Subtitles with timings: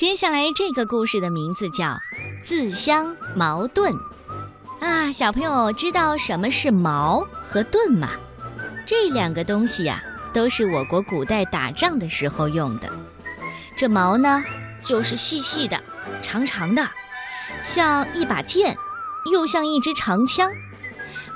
[0.00, 1.88] 接下来这个故事的名字叫
[2.42, 3.92] 《自相矛盾》
[4.80, 8.08] 啊，小朋友知道什么是矛和盾吗？
[8.86, 10.02] 这两个东西呀，
[10.32, 12.90] 都是我国古代打仗的时候用的。
[13.76, 14.42] 这矛呢，
[14.82, 15.78] 就是细细的、
[16.22, 16.88] 长长的，
[17.62, 18.74] 像一把剑，
[19.30, 20.50] 又像一支长枪。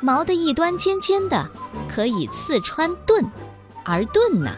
[0.00, 1.50] 矛的一端尖尖的，
[1.86, 3.30] 可以刺穿盾，
[3.84, 4.56] 而盾呢，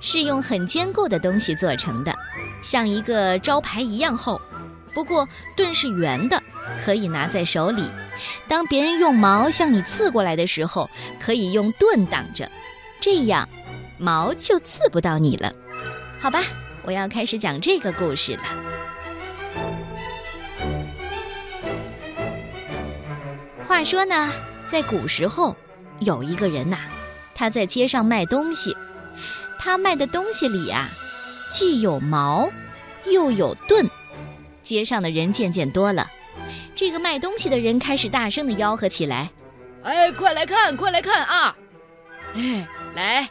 [0.00, 2.17] 是用很坚固的东西做成的。
[2.62, 4.40] 像一个招牌一样厚，
[4.92, 6.42] 不过盾是圆的，
[6.84, 7.90] 可以拿在手里。
[8.48, 10.90] 当别人用矛向你刺过来的时候，
[11.20, 12.50] 可以用盾挡着，
[13.00, 13.48] 这样
[13.96, 15.52] 矛就刺不到你了。
[16.20, 16.42] 好吧，
[16.82, 18.42] 我要开始讲这个故事了。
[23.64, 24.32] 话说呢，
[24.66, 25.54] 在古时候，
[26.00, 26.78] 有一个人呐，
[27.34, 28.76] 他在街上卖东西，
[29.58, 30.88] 他卖的东西里啊。
[31.50, 32.50] 既有矛，
[33.06, 33.88] 又有盾，
[34.62, 36.08] 街上的人渐渐多了。
[36.74, 39.30] 这个卖东西的人开始大声的吆喝起来
[39.82, 41.56] ：“哎，快来看，快来看啊！
[42.34, 43.28] 哎，来，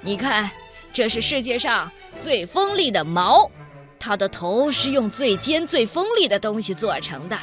[0.00, 0.50] 你看，
[0.92, 3.50] 这是世界上最锋利的矛，
[3.98, 7.38] 它的头是用最尖、最锋利的东西做成的。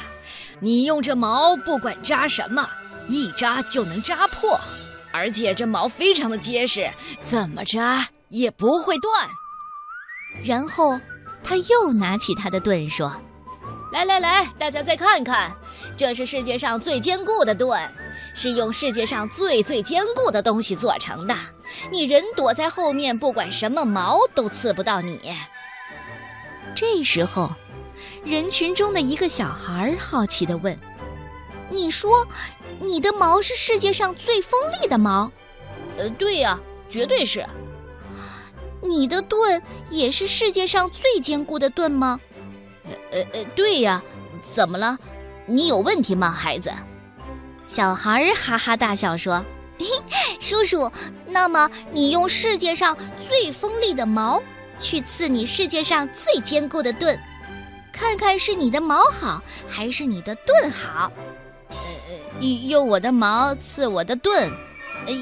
[0.60, 2.68] 你用这矛，不管扎什么，
[3.08, 4.60] 一扎就能扎破，
[5.12, 6.90] 而且这矛非常的结实，
[7.22, 9.28] 怎么扎也不会断。”
[10.44, 11.00] 然后，
[11.42, 13.14] 他又拿起他的盾说
[13.92, 15.52] ：“来来来，大家再看看，
[15.96, 17.90] 这是世界上最坚固的盾，
[18.34, 21.34] 是用世界上最最坚固的东西做成的。
[21.90, 25.32] 你人躲在后面，不管什么矛都刺不到你。”
[26.74, 27.50] 这时候，
[28.24, 30.78] 人群中的一个小孩好奇地问
[31.70, 32.26] ：“你说，
[32.78, 35.32] 你的矛是世界上最锋利的矛
[35.98, 37.44] ？”“呃，对呀，绝对是。”
[38.88, 42.20] 你的盾也是世界上最坚固的盾吗？
[43.10, 44.02] 呃呃，对呀，
[44.40, 44.98] 怎么了？
[45.46, 46.72] 你有问题吗，孩子？
[47.66, 49.44] 小孩哈哈大笑说
[50.40, 50.90] ：“叔叔，
[51.26, 52.96] 那么你用世界上
[53.28, 54.42] 最锋利的矛
[54.78, 57.18] 去刺你世界上最坚固的盾，
[57.92, 61.10] 看看是你的矛好还是你的盾好？”
[61.70, 61.76] 呃
[62.38, 64.50] 呃，用我的矛刺我的盾。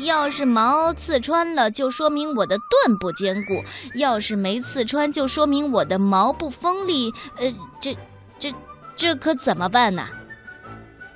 [0.04, 3.62] 要是矛刺穿了，就说明我的盾不坚固；
[3.94, 7.12] 要是没刺穿，就说明我的矛不锋利。
[7.36, 7.96] 呃，这、
[8.38, 8.52] 这、
[8.96, 10.06] 这可怎么办呢？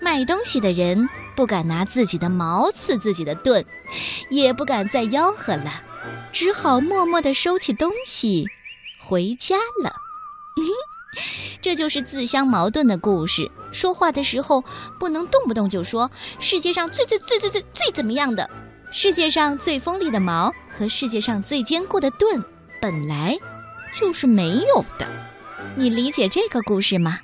[0.00, 3.64] 卖东西的人不敢拿自己的矛刺自己的盾，
[4.30, 5.82] 也不敢再吆喝了，
[6.32, 8.46] 只好默默地收起东西，
[9.00, 9.92] 回家了。
[11.68, 13.50] 这就是自相矛盾的故事。
[13.72, 14.64] 说话的时候
[14.98, 18.48] 不能动不动就说世界上最最最最最最怎么样的。
[18.90, 22.42] 世界上最锋利的矛和世界上最坚固的盾，
[22.80, 23.36] 本来
[23.92, 25.06] 就是没有的。
[25.76, 27.18] 你理解这个故事吗？